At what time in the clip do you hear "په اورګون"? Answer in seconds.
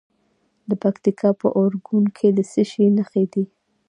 1.41-2.05